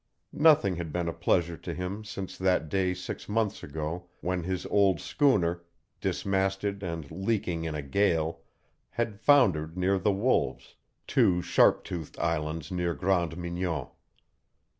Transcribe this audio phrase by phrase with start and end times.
[0.33, 4.65] Nothing had been a pleasure to him since that day six months ago when his
[4.65, 5.61] old schooner,
[5.99, 8.41] dismasted and leaking in a gale,
[8.89, 10.75] had foundered near the Wolves,
[11.05, 13.89] two sharp toothed islands near Grande Mignon.